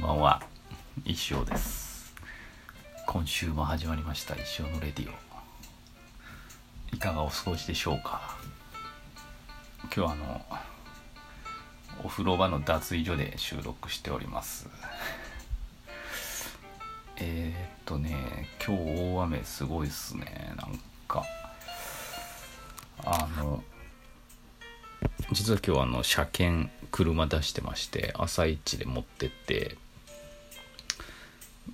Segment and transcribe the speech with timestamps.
[0.00, 0.42] ばんは。
[1.04, 2.14] 一生です。
[3.06, 4.34] 今週も始まりました。
[4.36, 6.94] 一生のレディオ。
[6.94, 8.36] いかがお過ごしでしょうか？
[9.84, 10.46] 今日はあの
[12.04, 14.68] お風呂場の脱衣所で収録しております。
[17.16, 20.52] えー、っとね今日大雨すごいっすね。
[20.56, 21.24] なんか
[23.04, 23.64] あの
[25.32, 29.76] 実は今日あの車検車出してまして朝一で持ってって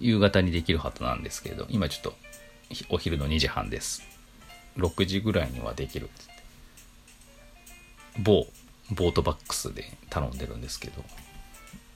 [0.00, 2.14] 夕方にできるはずなんですけど今ちょっと
[2.88, 4.02] お昼の2時半です。
[4.76, 6.34] 6時ぐらいにはできるっつって。
[8.18, 8.46] 某
[8.90, 11.02] ボートバックスで頼んでるんですけど、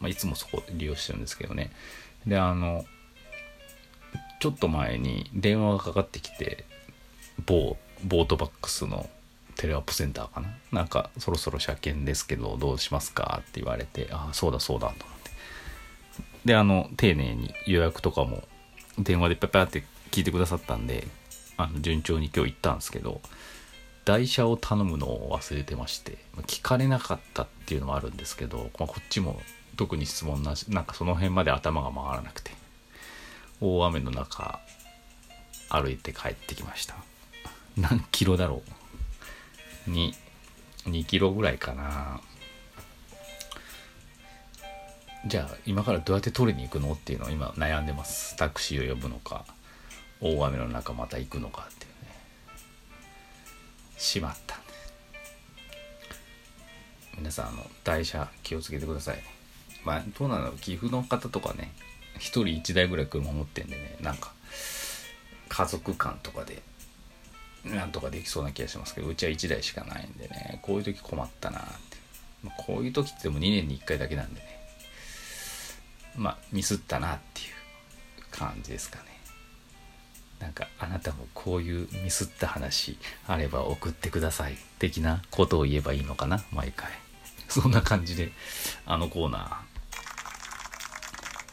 [0.00, 1.70] まあ、いつもそこ利用してるんですけどね。
[2.26, 2.84] であの
[4.40, 6.64] ちょっと前に電話がかかってきて
[7.44, 9.08] 某ボートバックスの
[9.56, 10.48] テレアップセンターかな。
[10.72, 15.15] なんかそろそろ車検ですけどどうしますかって言われてああそうだそうだと。
[16.46, 18.44] であの丁寧に予約とかも
[18.98, 21.06] 電話でペペって聞いてくださったんで
[21.56, 23.20] あの順調に今日行ったんですけど
[24.04, 29.40] 台車を頼むのを忘れてまして聞かれなかったっていうのもあるんですけど、まあ、こっちも
[29.76, 32.52] 特に質問なしなんかその辺まで頭が回らなくて
[33.60, 34.60] 大雨の中
[35.68, 36.94] 歩いて帰ってきました。
[37.76, 38.62] 何キロだろ
[39.88, 40.14] う？2
[40.84, 42.20] 2キロぐらいかな。
[45.26, 49.44] じゃあ今からどうやって取りに行くのっていうのを今悩んでますタクシーを呼ぶのか
[50.20, 52.14] 大雨の中また行くのかっていうね。
[53.98, 54.56] しまった。
[57.18, 59.18] 皆さんあの台車気をつけてください。
[59.84, 61.72] まあどうなの岐阜の方とかね
[62.18, 63.96] 1人1台ぐらい車持ってんでね。
[64.00, 64.32] なんか
[65.48, 66.62] 家族間とかで
[67.64, 70.60] なんとかできそうな気がしますけどうちは1台しかないんでね。
[70.62, 71.96] こういう時困ったなって、
[72.58, 74.55] こういう時ってでも2年に1回だけなんでね。
[76.16, 77.46] まあミスったなっていう
[78.30, 79.04] 感じですかね。
[80.40, 86.90] なんかあなたもこういうミスった話あれば送ってください的なことを言えばいいのかな毎回。
[87.48, 88.32] そんな感じで
[88.84, 89.64] あのコーナ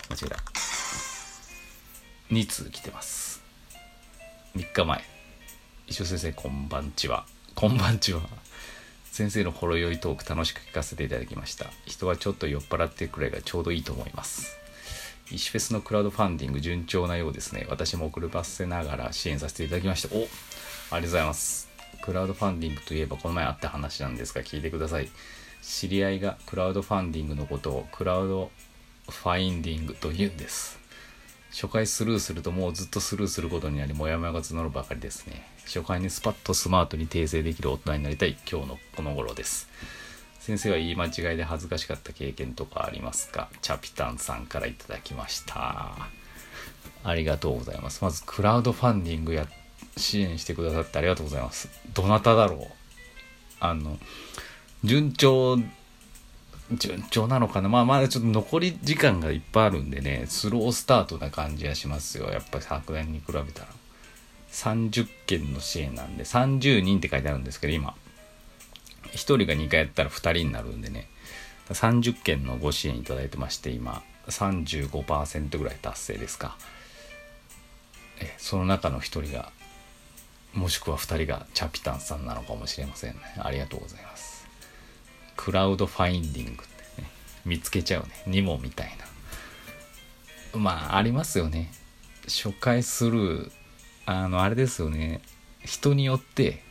[0.10, 0.38] ー間違えた。
[2.32, 3.42] 2通来てます。
[4.56, 5.04] 3日前。
[5.88, 7.26] 石尾先生こんばんちは。
[7.56, 8.22] こんばんちは。
[9.14, 11.68] 先生のほろ酔いトーク楽しく聞かせていただきました。
[11.86, 14.58] 人はちょっと酔っ払ってくらいがちょうどいいと思います。
[15.30, 17.68] 石フェスのクラウドファンディング順調なようですね。
[17.70, 20.16] 私も遅ればせながら支援させていただきました。
[20.16, 21.70] おありがとうございます。
[22.04, 25.08] クラウドファンディングといえばこの前あった話なんですが聞いてください。
[25.62, 28.50] 知り合いがクラウドファンディングのことをクラウド
[29.08, 30.80] ファインディングと言うんです。
[31.52, 35.53] 初回スルーするともうずっとスルーすることになりモヤモヤが募るばかりですね。
[35.66, 39.70] 初回にスパッとスマートに訂正できる大人になりたい今日のこの頃です。
[40.40, 43.50] 先生は言い間違いで恥ずかしかった経験とかありますか？
[43.62, 45.94] チャピタンさんからいただきました。
[47.06, 48.04] ありがとうございます。
[48.04, 49.48] まずクラウドファンディングや
[49.96, 51.70] 支援してくださってありがとうございます。
[51.94, 52.68] どなただろう？
[53.62, 53.98] あの
[54.84, 55.58] 順調
[56.74, 57.70] 順調なのかな？
[57.70, 62.30] まあまだちょっと残り時間がいっぱいあるんでねスロースタートな感じがしますよ。
[62.30, 63.68] やっぱり昨年に比べたら。
[64.54, 67.96] 30件の支援なんで30人って書いてあるんですけど今
[69.08, 71.10] 1人が2回やったら2人になるんでね
[71.70, 76.56] 30件のご支援いただいてまして今35%ぐらい達成ですか
[78.22, 79.52] えその中の1人が
[80.54, 84.34] もしくは2人がチャピタンさんなのかもしれませんねありがとうございます
[85.36, 86.56] クラウドファインディングっ
[86.96, 87.10] てね、
[87.46, 88.10] 見つけちゃうね。
[88.28, 88.98] ニモみたい
[90.54, 90.60] な。
[90.60, 91.72] まあ、ありますよね。
[92.28, 93.52] 初回スルー、
[94.06, 95.22] あの、あれですよね。
[95.64, 96.62] 人によって、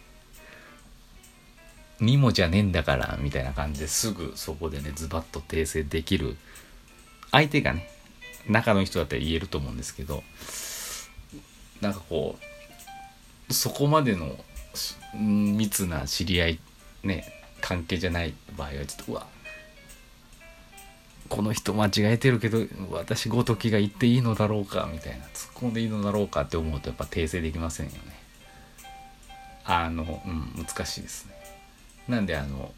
[2.01, 6.37] ニモじゃねえんだから、みたいな感じですぐそこでね、ズバッと訂正できる。
[7.31, 7.89] 相手がね、
[8.49, 10.23] 中の人だったら言えると思うんですけど、
[11.81, 12.39] なんかこ
[13.49, 14.37] う、そこまでの
[15.15, 16.59] 密な知り合い、
[17.05, 19.27] ね、関係じゃない場合はちょっとうわ
[21.33, 22.59] この人間違えてるけど
[22.91, 27.99] 私ごときが言っていいのだろうかみたいな突っ込んでいいのだろうかって思うとやっぱ訂正できませんよね。
[29.65, 31.33] あのうん難しいですね。
[32.07, 32.75] なんであの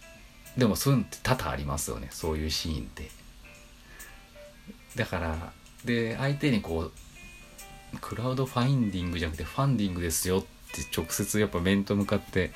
[0.56, 2.06] でもそういうのって多々ありますよね。
[2.12, 3.10] そういうシーンって。
[4.94, 5.52] だから
[5.84, 6.92] で相手にこう
[8.00, 12.52] クラウドファインディングじゃなくてファンディングですよって直接やっぱ面と向かって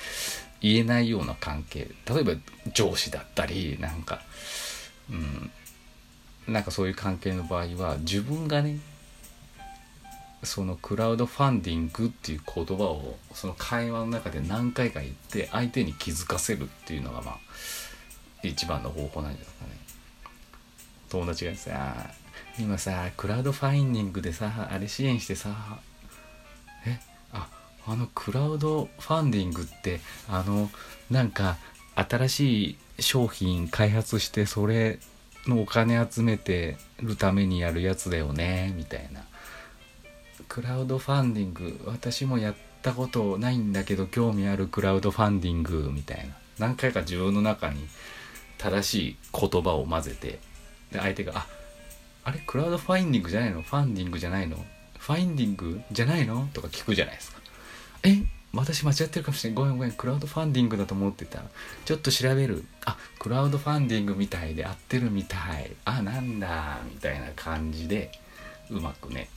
[0.60, 1.90] 言えないような関係。
[2.08, 2.34] 例えば
[2.72, 4.22] 上司だったりなんか
[5.10, 5.50] うん
[6.48, 8.78] なんかそういう関係の場合は自分がね
[10.42, 17.38] そのクラウドファンディングっていう言葉をその会話の中で何回か言って相手に気づかせるっていうのがまあ
[18.42, 19.72] 一番の方法なんですかね。
[21.10, 21.76] 友達がですね
[22.58, 25.50] 今さクラウドファインディングでさあれ支援してさ
[26.86, 27.00] え
[27.32, 27.48] あ
[27.86, 30.70] あのクラウドファンディングってあの
[31.10, 31.56] なんか
[31.94, 34.98] 新しい商品開発してそれ
[35.48, 39.24] のお金集めてるためにやるやつだよねみたいな
[40.48, 47.86] クラウドファンディング私もやったことないんだけど興味あるクラウドファンディングみたいな何回か自分の中に
[48.58, 50.38] 正しい言葉を混ぜて
[50.92, 51.46] で相手が「あ
[52.24, 53.62] あれクラウドファインディングじゃないの？
[53.62, 54.64] ファンディングじゃないの？
[54.98, 57.38] ファインディングじゃないの?」とか聞くじゃないですか。
[58.02, 58.22] え
[58.58, 59.92] 私間違ってるかもしれないごめんごめん。
[59.92, 61.42] クラウドファンディングだと思ってた
[61.84, 62.64] ちょっと調べる。
[62.84, 68.12] あクラウドファンディングみたいで合ってるみたいあなんだみたいな感じで
[68.70, 69.28] うまくね。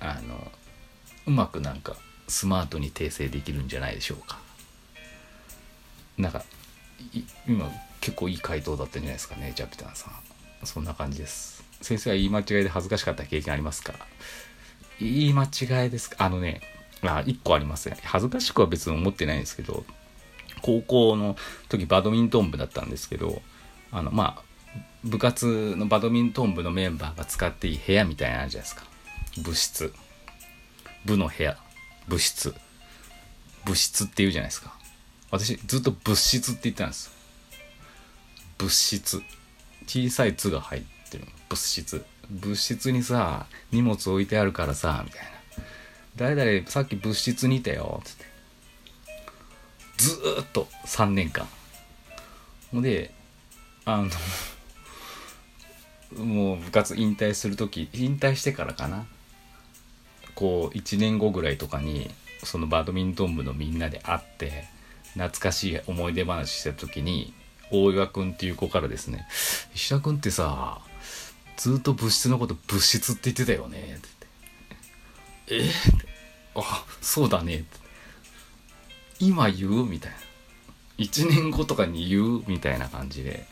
[0.00, 0.50] あの
[1.26, 1.96] うまくなんか
[2.26, 4.38] スマートに訂正できるんじゃないでしょうか。
[6.18, 6.44] なんか
[7.46, 10.66] 今結構いい回答だったんじゃないですかねジャピタンさん。
[10.66, 11.62] そんな感じです。
[11.80, 13.94] 先生は言い間違いで恥ずかしかった経験ありますか？
[15.00, 16.16] 言い間違いですか？
[16.24, 16.60] あのね
[17.02, 17.96] あ1個ありますね。
[18.02, 19.84] 恥ずかしくは別に思ってないんですけど
[20.62, 21.36] 高校の
[21.68, 23.42] 時バドミントン部だったんですけど
[23.90, 24.50] あのまあ
[25.04, 28.84] 部活のバドミントン部のメンバーが使っていい部屋みたいなのあるじゃないですか。
[29.42, 29.92] 部室。
[31.06, 31.56] 部の部屋。
[32.06, 32.54] 部室。
[33.64, 34.74] 部室って言うじゃないですか。
[35.30, 37.10] 私ずっと物質って言ってたんです。
[38.58, 39.22] 物質
[39.86, 41.26] 小さい「つ」が入ってる。
[41.48, 45.39] 物質物質にさ荷物置いてあるからさみたいな。
[46.16, 48.00] 誰々さっき物質にいたよ。
[48.04, 48.24] つって。
[49.98, 51.48] ずーっと3年間。
[52.70, 53.12] ほんで
[53.84, 54.10] あの
[56.24, 59.06] もう部活引退する時引退してからかな。
[60.34, 62.10] こう1年後ぐらいとかに
[62.44, 64.64] そのバドミントン部のみんなで会って
[65.12, 67.34] 懐かしい思い出話した時に
[67.70, 69.26] 大岩くんっていう子からですね
[69.74, 70.80] 「石田くんってさ
[71.56, 74.08] ずっと物質のこと物質って言ってたよね」って
[75.50, 75.60] 「え？
[75.68, 75.72] っ?」
[76.56, 77.64] あそうだね」
[79.20, 79.84] 今言う？
[79.84, 80.16] みたいな。
[80.98, 82.44] 1年後とかに言う？
[82.46, 83.46] みたいな感じで。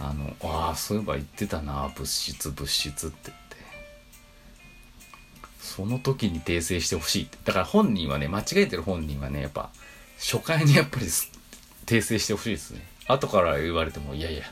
[0.00, 1.92] あのああそういえば言ってたな。
[1.96, 3.56] 物質物質って言って。
[5.60, 7.38] その時に訂正してほしいって。
[7.44, 9.70] だから本人はね間違えてる本人はねやっぱ
[10.18, 11.06] 初回にやっぱり
[11.86, 12.84] 訂正してほしいですね。
[13.06, 14.44] 後から言われてもいやいや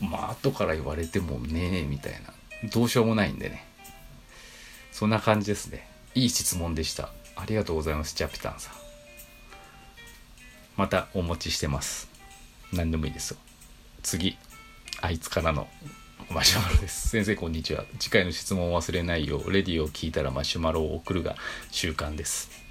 [0.00, 2.32] まあ後から言われてもねみたいな。
[2.70, 3.66] どうしようもないんでね。
[4.92, 5.86] そんな感じですね。
[6.16, 7.10] いい質問でした。
[7.36, 8.74] ありがとうございますジャピタンさん。
[10.74, 12.08] またお持ちしてます。
[12.72, 13.32] 何でもいいです。
[13.32, 13.36] よ
[14.02, 14.38] 次
[15.02, 15.68] あいつからの
[16.30, 17.10] マシュマロです。
[17.10, 17.84] 先生こんにちは。
[17.98, 21.36] 次回の質問を忘れないようレディを聞いたらマシュマロを送るが
[21.70, 22.65] 習慣です。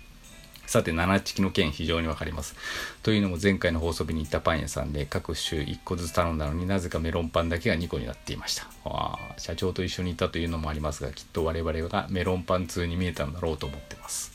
[0.67, 2.55] さて七チキの件非常にわかります。
[3.03, 8.67] というのも前回の放送日に行ったパン屋さんで各種1個ずつ頼んだのになぜかメロンパンだけが2個になっていました。
[8.83, 14.33] あ社長と一緒にいたというのもありますがきっと我々がメロンパン通に見えたんだろうと思ってます。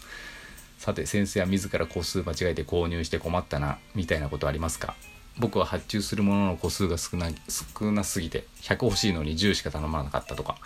[0.78, 4.94] さて先生は自ら個数間違えて購入して困ったなみたいなことありますか？
[5.38, 10.56] 僕は発注するものの個数が少な少なすぎて100欲しいのに10しか頼まなかったとか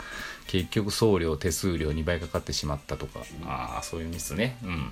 [0.46, 3.20] 結局送料手数料2倍かかってしまったとか。
[3.44, 4.56] ああそういうミスね。
[4.64, 4.90] うん。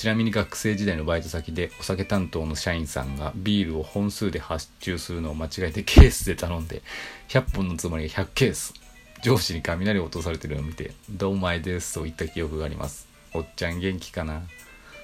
[0.00, 6.80] ちなみに学生時代のバイト先でお酒担当の社員さんがビールを本数で発注するのを間違えてケースで頼んで
[7.28, 8.72] 100本のつもりが100ケース
[9.22, 13.08] 上司に雷を落とされてるのを見て「どうもいです」と言った記憶があります。
[13.34, 14.40] おっちゃん元気かな？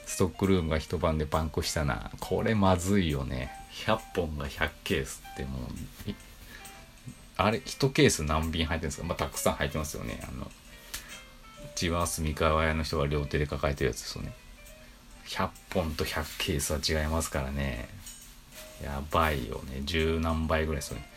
[0.07, 2.11] ストックルームが一晩でパンクしたな。
[2.19, 3.51] これまずいよね。
[3.85, 5.23] 100本が100ケース。
[5.35, 6.15] ってもう
[7.37, 9.07] あれ1ケース何瓶入ってるんですか？
[9.07, 10.23] まあたくさん入ってますよね。
[10.27, 10.51] あの
[11.75, 14.33] 千葉住川屋の人が両手で抱えてるやつですよね。
[15.27, 17.89] 100本と100ケースは違いますからね。
[18.83, 19.83] やばいよね。
[19.85, 21.09] 十何倍ぐらいですよね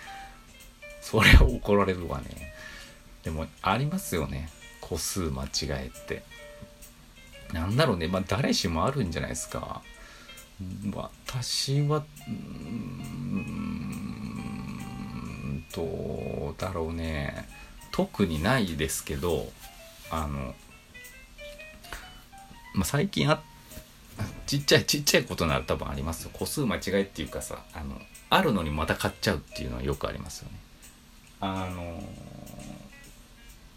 [1.01, 2.53] それは怒られるわね。
[3.23, 4.49] でもありますよね。
[4.81, 6.23] 個数間違えって。
[7.53, 8.07] なんだろうね。
[8.07, 9.81] まあ誰しもあるんじゃないですか。
[10.93, 13.69] 私はうん
[15.73, 17.47] どうだろうね。
[17.91, 19.51] 特にないですけど
[20.11, 20.53] あの、
[22.75, 23.39] まあ、最近あっ
[24.49, 26.31] ちっちゃいちっちゃいことなら多分ありますよ。
[26.33, 28.01] 個数間違いっていうかさあの
[28.31, 30.57] あるのにまた買っちゃうっていうのはよくありますよね。
[31.39, 32.01] あの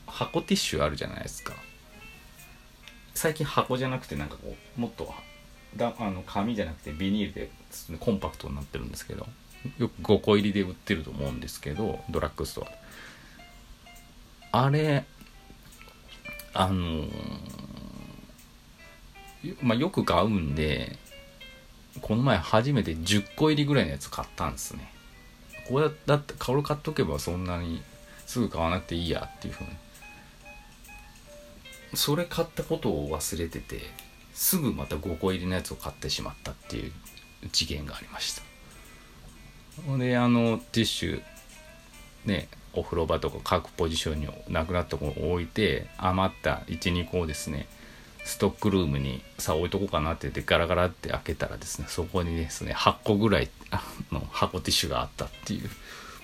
[0.07, 1.53] 箱ティッシュあるじゃないですか。
[3.13, 5.13] 最近箱じゃなくてなんかこうもっと
[5.77, 7.51] だあの紙じゃなくてビニールで
[8.01, 9.27] コンパクトになってるんですけど
[9.77, 12.67] よく5個入りで売ってると思うんですけどドラッグスト
[14.53, 15.05] アあれ
[16.55, 17.11] あのー、
[19.63, 20.97] まあ、よく買うんで
[22.01, 24.91] この前初めて10個入りぐらいのやつ買ったんですね。
[25.69, 27.83] これだってこれ買っとけばそんなに
[28.27, 29.71] すぐ買わなくていいやっていうふうに。
[31.95, 33.81] それ買ったことを忘れてて
[34.33, 36.93] すぐまた5個入りのやつを買ってしまったっていう
[37.53, 38.43] 事件がありました。
[39.87, 41.23] ほんであのティッシュ
[42.25, 47.67] ねお風呂場とか各ポジションになくなったところを置いて余った12個をですね
[48.25, 53.49] ストックルームにさあ置いとこうかなって言ってガラガラって開けたらですねそこにですね8個ぐらい
[54.13, 55.69] の箱ティッシュがあったっていう。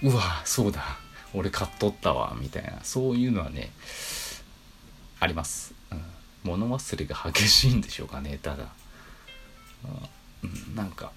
[0.05, 0.83] うわそうだ。
[1.35, 2.79] 俺買っとったわみたいな。
[2.83, 3.71] そういうのはね
[5.21, 6.03] あります、うん、
[6.45, 8.69] 物忘れが激しいんでしょうかねただ、
[10.45, 11.13] うん、なんか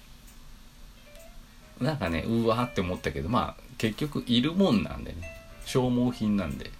[1.80, 5.42] なんかねうわーって思ったけどまあ結局いるもんなんでね。
[5.64, 6.70] 消耗品なんで。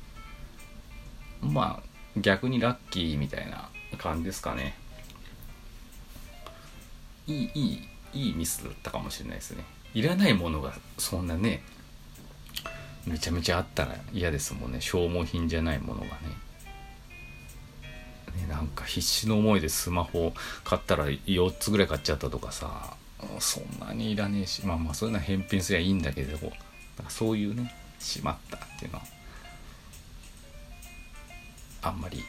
[1.40, 3.68] まあ逆にラッキーみたいな。
[3.96, 4.74] 感じですかね。
[7.26, 9.64] いいいいいいミスだったかもしれないですね。
[9.94, 11.62] いらないものがそんなね
[13.06, 14.80] めちゃめちゃあったら嫌ですもんね。
[14.80, 16.12] 消耗品じゃないものがね。
[18.42, 20.32] ねなんか必死の思いでスマホ
[20.64, 22.96] 買ったら4つぐらい買っちゃったとかさ
[23.38, 24.64] そんなにいらねえし。
[24.66, 26.38] まあまあそういうのは返品すりゃいいんだけど
[27.08, 29.04] そういうねしまったっていうのは
[31.82, 32.22] あんまり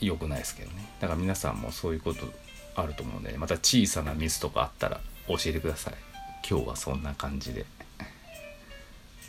[0.00, 0.88] 良くないですけどね。
[1.00, 2.20] だから皆さんもそういうこと
[2.74, 5.94] あると思うんで、また小さなミスとかあったら教えてください。
[6.48, 7.66] 今日はそんな感じで。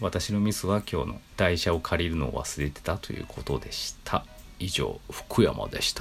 [0.02, 4.26] 私のミスは今日の台車を借りるのを忘れてたということでした。
[4.60, 5.98] 以上福山でした。